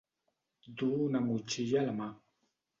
Du 0.81 0.89
una 1.09 1.23
motxilla 1.27 1.79
a 1.85 1.87
la 1.91 1.97
mà. 2.03 2.11